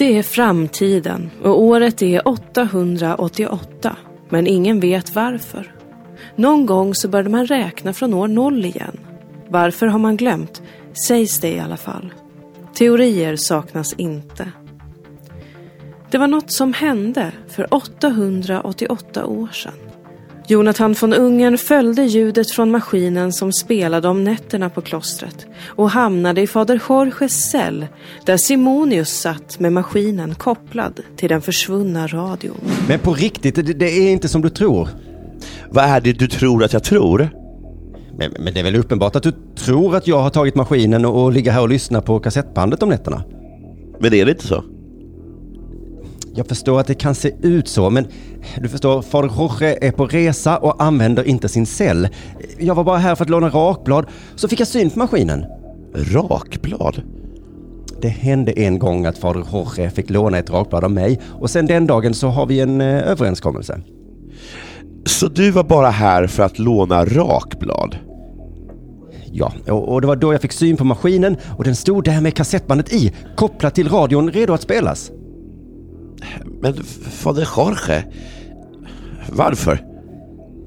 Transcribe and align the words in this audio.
Det 0.00 0.18
är 0.18 0.22
framtiden 0.22 1.30
och 1.42 1.62
året 1.62 2.02
är 2.02 2.28
888. 2.28 3.96
Men 4.28 4.46
ingen 4.46 4.80
vet 4.80 5.14
varför. 5.14 5.74
Någon 6.36 6.66
gång 6.66 6.94
så 6.94 7.08
började 7.08 7.30
man 7.30 7.46
räkna 7.46 7.92
från 7.92 8.14
år 8.14 8.28
noll 8.28 8.64
igen. 8.64 9.00
Varför 9.48 9.86
har 9.86 9.98
man 9.98 10.16
glömt? 10.16 10.62
Sägs 11.06 11.40
det 11.40 11.52
i 11.52 11.60
alla 11.60 11.76
fall. 11.76 12.14
Teorier 12.74 13.36
saknas 13.36 13.92
inte. 13.92 14.52
Det 16.10 16.18
var 16.18 16.26
något 16.26 16.50
som 16.50 16.72
hände 16.72 17.32
för 17.48 17.74
888 17.74 19.26
år 19.26 19.48
sedan. 19.48 19.74
Jonathan 20.50 20.94
von 21.00 21.12
Ungern 21.12 21.58
följde 21.58 22.04
ljudet 22.04 22.50
från 22.50 22.70
maskinen 22.70 23.32
som 23.32 23.52
spelade 23.52 24.08
om 24.08 24.24
nätterna 24.24 24.70
på 24.70 24.80
klostret 24.80 25.46
och 25.66 25.90
hamnade 25.90 26.40
i 26.40 26.46
fader 26.46 26.82
Jorges 26.88 27.50
cell 27.50 27.86
där 28.26 28.36
Simonius 28.36 29.08
satt 29.08 29.58
med 29.58 29.72
maskinen 29.72 30.34
kopplad 30.34 31.00
till 31.16 31.28
den 31.28 31.42
försvunna 31.42 32.06
radion. 32.06 32.60
Men 32.88 32.98
på 32.98 33.14
riktigt, 33.14 33.54
det, 33.54 33.62
det 33.62 33.86
är 33.86 34.12
inte 34.12 34.28
som 34.28 34.42
du 34.42 34.48
tror. 34.48 34.88
Vad 35.68 35.84
är 35.84 36.00
det 36.00 36.12
du 36.12 36.26
tror 36.26 36.64
att 36.64 36.72
jag 36.72 36.84
tror? 36.84 37.28
Men, 38.18 38.32
men 38.38 38.54
det 38.54 38.60
är 38.60 38.64
väl 38.64 38.76
uppenbart 38.76 39.16
att 39.16 39.22
du 39.22 39.32
tror 39.58 39.96
att 39.96 40.06
jag 40.06 40.18
har 40.18 40.30
tagit 40.30 40.54
maskinen 40.54 41.04
och, 41.04 41.24
och 41.24 41.32
ligger 41.32 41.52
här 41.52 41.62
och 41.62 41.68
lyssnar 41.68 42.00
på 42.00 42.20
kassettbandet 42.20 42.82
om 42.82 42.88
nätterna? 42.88 43.22
Men 44.00 44.14
är 44.14 44.24
det 44.24 44.30
inte 44.30 44.46
så? 44.46 44.64
Jag 46.34 46.46
förstår 46.46 46.80
att 46.80 46.86
det 46.86 46.94
kan 46.94 47.14
se 47.14 47.32
ut 47.42 47.68
så, 47.68 47.90
men 47.90 48.06
du 48.60 48.68
förstår, 48.68 49.02
fader 49.02 49.30
Jorge 49.36 49.78
är 49.80 49.92
på 49.92 50.06
resa 50.06 50.58
och 50.58 50.82
använder 50.82 51.24
inte 51.24 51.48
sin 51.48 51.66
cell. 51.66 52.08
Jag 52.58 52.74
var 52.74 52.84
bara 52.84 52.98
här 52.98 53.14
för 53.14 53.24
att 53.24 53.30
låna 53.30 53.48
rakblad, 53.48 54.06
så 54.36 54.48
fick 54.48 54.60
jag 54.60 54.68
syn 54.68 54.90
på 54.90 54.98
maskinen. 54.98 55.44
Rakblad? 55.94 57.02
Det 58.02 58.08
hände 58.08 58.52
en 58.52 58.78
gång 58.78 59.06
att 59.06 59.18
fader 59.18 59.44
Jorge 59.52 59.90
fick 59.90 60.10
låna 60.10 60.38
ett 60.38 60.50
rakblad 60.50 60.84
av 60.84 60.90
mig 60.90 61.20
och 61.40 61.50
sen 61.50 61.66
den 61.66 61.86
dagen 61.86 62.14
så 62.14 62.28
har 62.28 62.46
vi 62.46 62.60
en 62.60 62.80
eh, 62.80 63.10
överenskommelse. 63.10 63.80
Så 65.06 65.28
du 65.28 65.50
var 65.50 65.64
bara 65.64 65.90
här 65.90 66.26
för 66.26 66.42
att 66.42 66.58
låna 66.58 67.04
rakblad? 67.04 67.96
Ja, 69.32 69.52
och, 69.68 69.92
och 69.92 70.00
det 70.00 70.06
var 70.06 70.16
då 70.16 70.34
jag 70.34 70.40
fick 70.40 70.52
syn 70.52 70.76
på 70.76 70.84
maskinen 70.84 71.36
och 71.58 71.64
den 71.64 71.76
stod 71.76 72.04
där 72.04 72.20
med 72.20 72.34
kassettbandet 72.34 72.92
i, 72.92 73.12
kopplat 73.36 73.74
till 73.74 73.88
radion, 73.88 74.30
redo 74.30 74.52
att 74.52 74.62
spelas. 74.62 75.10
Men 76.60 76.74
fader 77.10 77.48
Jorge, 77.56 78.04
varför? 79.30 79.86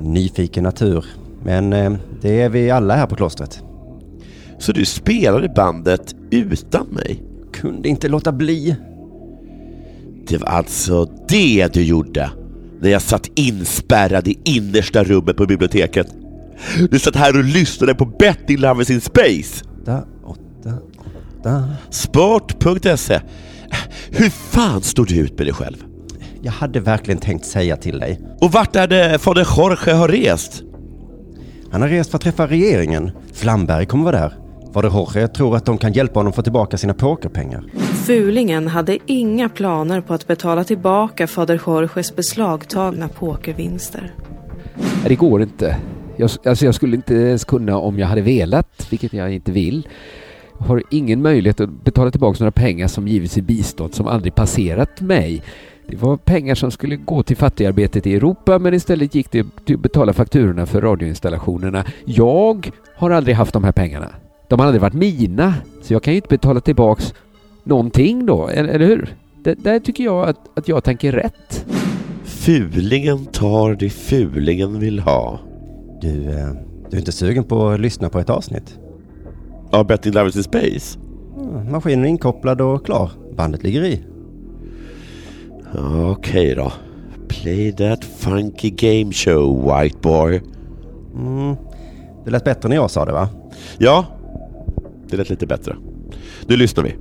Nyfiken 0.00 0.64
natur. 0.64 1.04
Men 1.44 1.72
eh, 1.72 1.92
det 2.20 2.40
är 2.42 2.48
vi 2.48 2.70
alla 2.70 2.96
här 2.96 3.06
på 3.06 3.16
klostret. 3.16 3.62
Så 4.58 4.72
du 4.72 4.84
spelade 4.84 5.48
bandet 5.48 6.14
utan 6.30 6.86
mig? 6.86 7.22
Kunde 7.52 7.88
inte 7.88 8.08
låta 8.08 8.32
bli. 8.32 8.76
Det 10.28 10.38
var 10.38 10.48
alltså 10.48 11.10
det 11.28 11.68
du 11.72 11.82
gjorde? 11.82 12.30
När 12.80 12.90
jag 12.90 13.02
satt 13.02 13.30
inspärrad 13.34 14.28
i 14.28 14.38
innersta 14.44 15.04
rummet 15.04 15.36
på 15.36 15.46
biblioteket? 15.46 16.14
Du 16.90 16.98
satt 16.98 17.16
här 17.16 17.38
och 17.38 17.44
lyssnade 17.44 17.94
på 17.94 18.04
Betting 18.04 18.58
Lovers 18.58 18.90
in 18.90 19.00
Space? 19.00 19.64
Sport.se 21.90 23.20
Hur 24.10 24.30
fan 24.30 24.82
står 24.82 25.04
du 25.04 25.16
ut 25.16 25.38
med 25.38 25.46
dig 25.46 25.54
själv? 25.54 25.84
Jag 26.42 26.52
hade 26.52 26.80
verkligen 26.80 27.20
tänkt 27.20 27.46
säga 27.46 27.76
till 27.76 27.98
dig. 27.98 28.20
Och 28.40 28.52
vart 28.52 28.76
är 28.76 28.86
det 28.86 29.18
fader 29.18 29.46
Jorge 29.56 29.92
har 29.92 30.08
rest? 30.08 30.62
Han 31.72 31.82
har 31.82 31.88
rest 31.88 32.10
för 32.10 32.18
att 32.18 32.22
träffa 32.22 32.46
regeringen. 32.46 33.10
Flamberg 33.32 33.86
kommer 33.86 34.04
vara 34.04 34.20
där. 34.20 34.34
Fader 34.74 34.88
Jorge 34.88 35.28
tror 35.28 35.56
att 35.56 35.66
de 35.66 35.78
kan 35.78 35.92
hjälpa 35.92 36.20
honom 36.20 36.32
få 36.32 36.42
tillbaka 36.42 36.76
sina 36.76 36.94
pokerpengar. 36.94 37.64
Fulingen 38.06 38.68
hade 38.68 38.98
inga 39.06 39.48
planer 39.48 40.00
på 40.00 40.14
att 40.14 40.26
betala 40.26 40.64
tillbaka 40.64 41.26
fader 41.26 41.60
Jorges 41.66 42.16
beslagtagna 42.16 43.08
pokervinster. 43.08 44.14
Det 45.04 45.14
går 45.14 45.42
inte. 45.42 45.76
Jag, 46.16 46.30
alltså 46.44 46.64
jag 46.64 46.74
skulle 46.74 46.96
inte 46.96 47.14
ens 47.14 47.44
kunna 47.44 47.76
om 47.78 47.98
jag 47.98 48.06
hade 48.06 48.20
velat, 48.20 48.86
vilket 48.90 49.12
jag 49.12 49.34
inte 49.34 49.52
vill. 49.52 49.88
Har 50.60 50.82
ingen 50.90 51.22
möjlighet 51.22 51.60
att 51.60 51.84
betala 51.84 52.10
tillbaka 52.10 52.36
några 52.40 52.50
pengar 52.52 52.88
som 52.88 53.08
givits 53.08 53.38
i 53.38 53.42
bistånd 53.42 53.94
som 53.94 54.06
aldrig 54.06 54.34
passerat 54.34 55.00
mig. 55.00 55.42
Det 55.86 55.96
var 55.96 56.16
pengar 56.16 56.54
som 56.54 56.70
skulle 56.70 56.96
gå 56.96 57.22
till 57.22 57.36
fattigarbetet 57.36 58.06
i 58.06 58.14
Europa 58.14 58.58
men 58.58 58.74
istället 58.74 59.14
gick 59.14 59.30
det 59.30 59.46
till 59.64 59.74
att 59.74 59.80
betala 59.80 60.12
fakturorna 60.12 60.66
för 60.66 60.80
radioinstallationerna. 60.80 61.84
Jag 62.04 62.70
har 62.96 63.10
aldrig 63.10 63.36
haft 63.36 63.52
de 63.52 63.64
här 63.64 63.72
pengarna. 63.72 64.08
De 64.48 64.60
har 64.60 64.66
aldrig 64.66 64.82
varit 64.82 64.94
mina, 64.94 65.54
så 65.82 65.92
jag 65.92 66.02
kan 66.02 66.12
ju 66.12 66.16
inte 66.16 66.28
betala 66.28 66.60
tillbaks 66.60 67.14
någonting 67.64 68.26
då, 68.26 68.48
eller, 68.48 68.68
eller 68.68 68.86
hur? 68.86 69.16
Det, 69.44 69.54
där 69.54 69.80
tycker 69.80 70.04
jag 70.04 70.28
att, 70.28 70.58
att 70.58 70.68
jag 70.68 70.84
tänker 70.84 71.12
rätt. 71.12 71.66
Fulingen 72.24 73.26
tar 73.26 73.74
det 73.74 73.90
fulingen 73.90 74.80
vill 74.80 75.00
ha. 75.00 75.40
Du, 76.00 76.08
eh, 76.08 76.52
du 76.90 76.96
är 76.96 76.98
inte 76.98 77.12
sugen 77.12 77.44
på 77.44 77.68
att 77.68 77.80
lyssna 77.80 78.08
på 78.08 78.18
ett 78.18 78.30
avsnitt? 78.30 78.78
Av 79.72 79.86
Betting 79.86 80.12
Lovers 80.12 80.36
in 80.36 80.42
Space? 80.42 80.98
Mm, 81.38 81.72
Maskinen 81.72 82.04
är 82.04 82.08
inkopplad 82.08 82.60
och 82.60 82.86
klar. 82.86 83.10
Bandet 83.36 83.62
ligger 83.62 83.84
i. 83.84 84.04
Okej 86.10 86.54
då. 86.54 86.72
Play 87.28 87.72
that 87.72 88.04
funky 88.04 88.70
game 88.70 89.12
show, 89.12 89.64
white 89.64 89.98
boy. 89.98 90.42
Mm, 91.14 91.56
det 92.24 92.30
lät 92.30 92.44
bättre 92.44 92.68
när 92.68 92.76
jag 92.76 92.90
sa 92.90 93.04
det 93.04 93.12
va? 93.12 93.28
Ja, 93.78 94.06
det 95.08 95.16
lät 95.16 95.30
lite 95.30 95.46
bättre. 95.46 95.76
Nu 96.46 96.56
lyssnar 96.56 96.84
vi. 96.84 96.96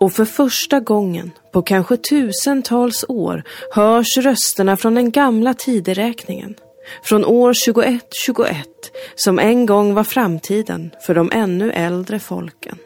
Och 0.00 0.12
för 0.12 0.24
första 0.24 0.80
gången 0.80 1.30
på 1.52 1.62
kanske 1.62 1.96
tusentals 1.96 3.04
år 3.08 3.42
hörs 3.74 4.16
rösterna 4.16 4.76
från 4.76 4.94
den 4.94 5.10
gamla 5.10 5.54
tideräkningen. 5.54 6.54
Från 7.02 7.24
år 7.24 7.72
2121 7.72 8.66
som 9.14 9.38
en 9.38 9.66
gång 9.66 9.94
var 9.94 10.04
framtiden 10.04 10.90
för 11.06 11.14
de 11.14 11.30
ännu 11.32 11.72
äldre 11.72 12.18
folken. 12.18 12.78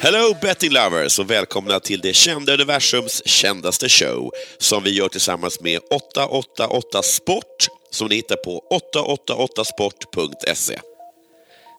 Hello 0.00 0.34
betting 0.42 0.72
lovers 0.72 1.18
och 1.18 1.30
välkomna 1.30 1.80
till 1.80 2.00
det 2.00 2.12
kända 2.12 2.54
universums 2.54 3.22
kändaste 3.26 3.88
show 3.88 4.30
som 4.58 4.82
vi 4.82 4.90
gör 4.90 5.08
tillsammans 5.08 5.60
med 5.60 5.80
888 5.90 7.02
Sport 7.02 7.68
som 7.90 8.08
ni 8.08 8.14
hittar 8.14 8.36
på 8.36 8.62
888sport.se. 8.94 10.78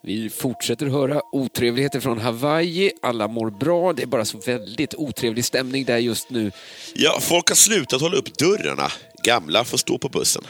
Vi 0.01 0.29
fortsätter 0.29 0.85
höra 0.85 1.21
otrevligheter 1.31 1.99
från 1.99 2.19
Hawaii. 2.19 2.91
Alla 3.01 3.27
mår 3.27 3.49
bra. 3.49 3.93
Det 3.93 4.03
är 4.03 4.07
bara 4.07 4.25
så 4.25 4.37
väldigt 4.37 4.95
otrevlig 4.95 5.45
stämning 5.45 5.85
där 5.85 5.97
just 5.97 6.29
nu. 6.29 6.51
Ja, 6.95 7.19
folk 7.21 7.49
har 7.49 7.55
slutat 7.55 8.01
hålla 8.01 8.17
upp 8.17 8.37
dörrarna. 8.37 8.91
Gamla 9.23 9.63
får 9.63 9.77
stå 9.77 9.97
på 9.97 10.09
bussen. 10.09 10.43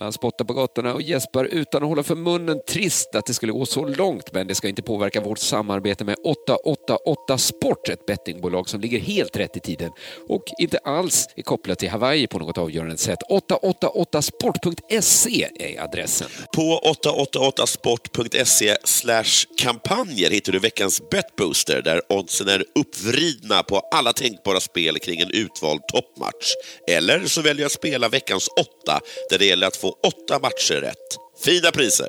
Man 0.00 0.12
spottar 0.12 0.44
på 0.44 0.54
gatorna 0.54 0.94
och 0.94 1.02
gäspar 1.02 1.44
utan 1.44 1.82
att 1.82 1.88
hålla 1.88 2.02
för 2.02 2.14
munnen. 2.14 2.60
Trist 2.68 3.14
att 3.14 3.26
det 3.26 3.34
skulle 3.34 3.52
gå 3.52 3.66
så 3.66 3.86
långt, 3.86 4.32
men 4.32 4.46
det 4.46 4.54
ska 4.54 4.68
inte 4.68 4.82
påverka 4.82 5.20
vårt 5.20 5.38
samarbete 5.38 6.04
med 6.04 6.16
888 6.24 7.38
Sport, 7.38 7.88
ett 7.88 8.06
bettingbolag 8.06 8.68
som 8.68 8.80
ligger 8.80 8.98
helt 8.98 9.36
rätt 9.36 9.56
i 9.56 9.60
tiden 9.60 9.90
och 10.28 10.44
inte 10.58 10.78
alls 10.78 11.28
är 11.36 11.42
kopplat 11.42 11.78
till 11.78 11.90
Hawaii 11.90 12.26
på 12.26 12.38
något 12.38 12.58
avgörande 12.58 12.96
sätt. 12.96 13.18
888sport.se 13.30 15.48
är 15.54 15.80
adressen. 15.80 16.28
På 16.56 16.80
888sport.se 17.04 18.76
slash 18.84 19.46
kampanjer 19.58 20.30
hittar 20.30 20.52
du 20.52 20.58
veckans 20.58 21.02
betbooster 21.10 21.82
där 21.82 22.02
oddsen 22.08 22.48
är 22.48 22.64
uppvridna 22.74 23.62
på 23.62 23.78
alla 23.78 24.12
tänkbara 24.12 24.60
spel 24.60 24.98
kring 24.98 25.20
en 25.20 25.30
utvald 25.30 25.80
toppmatch. 25.88 26.52
Eller 26.88 27.26
så 27.26 27.42
väljer 27.42 27.62
jag 27.62 27.66
att 27.66 27.72
spela 27.72 28.08
veckans 28.08 28.48
åtta 28.48 29.00
där 29.30 29.38
det 29.38 29.46
gäller 29.46 29.66
att 29.66 29.76
få 29.82 29.96
åtta 30.06 30.38
matcher 30.42 30.80
rätt. 30.80 30.96
Fina 31.44 31.70
priser! 31.70 32.08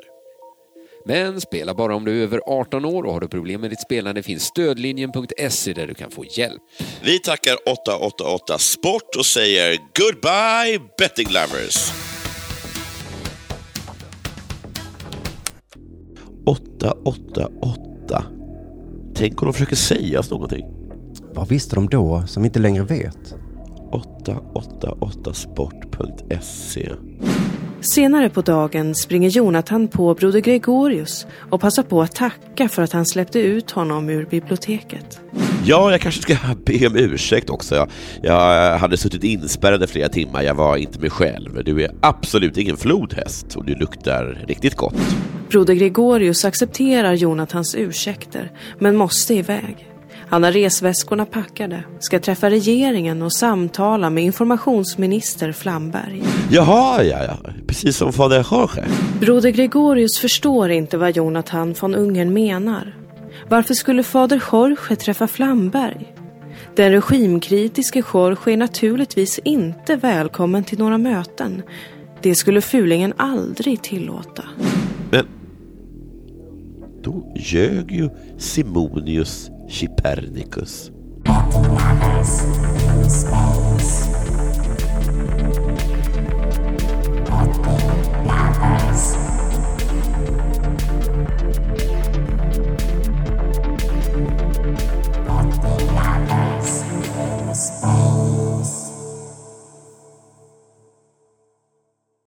Men 1.06 1.40
spela 1.40 1.74
bara 1.74 1.96
om 1.96 2.04
du 2.04 2.18
är 2.18 2.22
över 2.22 2.40
18 2.46 2.84
år 2.84 3.02
och 3.02 3.12
har 3.12 3.20
du 3.20 3.28
problem 3.28 3.60
med 3.60 3.70
ditt 3.70 3.80
spelande 3.80 4.22
finns 4.22 4.42
stödlinjen.se 4.42 5.72
där 5.72 5.86
du 5.86 5.94
kan 5.94 6.10
få 6.10 6.24
hjälp. 6.24 6.62
Vi 7.02 7.18
tackar 7.18 7.56
888 7.66 8.58
Sport 8.58 9.16
och 9.18 9.26
säger 9.26 9.78
goodbye 9.98 10.80
betting 10.98 11.28
lovers! 11.30 11.92
888. 16.46 18.24
Tänk 19.14 19.42
om 19.42 19.46
de 19.46 19.52
försöker 19.52 19.76
säga 19.76 20.20
oss 20.20 20.30
någonting. 20.30 20.64
Vad 21.34 21.48
visste 21.48 21.74
de 21.74 21.88
då 21.88 22.24
som 22.26 22.42
vi 22.42 22.46
inte 22.46 22.58
längre 22.58 22.84
vet? 22.84 23.34
888sport.se 23.92 26.92
Senare 27.84 28.30
på 28.30 28.42
dagen 28.42 28.94
springer 28.94 29.28
Jonathan 29.28 29.88
på 29.88 30.14
broder 30.14 30.40
Gregorius 30.40 31.26
och 31.50 31.60
passar 31.60 31.82
på 31.82 32.02
att 32.02 32.14
tacka 32.14 32.68
för 32.68 32.82
att 32.82 32.92
han 32.92 33.06
släppte 33.06 33.38
ut 33.38 33.70
honom 33.70 34.08
ur 34.08 34.26
biblioteket. 34.26 35.20
Ja, 35.64 35.90
jag 35.90 36.00
kanske 36.00 36.22
ska 36.22 36.36
be 36.64 36.86
om 36.86 36.96
ursäkt 36.96 37.50
också. 37.50 37.74
Jag, 37.74 37.88
jag 38.22 38.78
hade 38.78 38.96
suttit 38.96 39.24
inspärrad 39.24 39.82
i 39.84 39.86
flera 39.86 40.08
timmar. 40.08 40.42
Jag 40.42 40.54
var 40.54 40.76
inte 40.76 41.00
mig 41.00 41.10
själv. 41.10 41.64
Du 41.64 41.82
är 41.82 41.90
absolut 42.00 42.56
ingen 42.56 42.76
flodhäst 42.76 43.56
och 43.56 43.64
du 43.64 43.74
luktar 43.74 44.44
riktigt 44.48 44.74
gott. 44.74 45.16
Broder 45.48 45.74
Gregorius 45.74 46.44
accepterar 46.44 47.14
Jonathans 47.14 47.74
ursäkter, 47.74 48.52
men 48.78 48.96
måste 48.96 49.34
iväg. 49.34 49.93
Han 50.28 50.42
har 50.42 50.52
resväskorna 50.52 51.26
packade, 51.26 51.84
ska 52.00 52.20
träffa 52.20 52.50
regeringen 52.50 53.22
och 53.22 53.32
samtala 53.32 54.10
med 54.10 54.24
informationsminister 54.24 55.52
Flamberg. 55.52 56.22
Jaha, 56.50 57.02
ja, 57.02 57.24
ja. 57.24 57.50
Precis 57.66 57.96
som 57.96 58.12
fader 58.12 58.46
Jorge. 58.50 58.84
Broder 59.20 59.50
Gregorius 59.50 60.18
förstår 60.18 60.70
inte 60.70 60.96
vad 60.96 61.16
Jonathan 61.16 61.74
von 61.80 61.94
Ungern 61.94 62.32
menar. 62.32 62.96
Varför 63.48 63.74
skulle 63.74 64.02
fader 64.02 64.42
Jorge 64.52 64.96
träffa 64.96 65.26
Flamberg? 65.26 66.14
Den 66.76 66.92
regimkritiske 66.92 68.02
Jorge 68.14 68.52
är 68.52 68.56
naturligtvis 68.56 69.38
inte 69.38 69.96
välkommen 69.96 70.64
till 70.64 70.78
några 70.78 70.98
möten. 70.98 71.62
Det 72.22 72.34
skulle 72.34 72.60
fulingen 72.60 73.12
aldrig 73.16 73.82
tillåta. 73.82 74.44
Då 77.04 77.32
ljög 77.36 77.90
ju 77.92 78.10
Simonius 78.38 79.50
Chipernicus. 79.68 80.90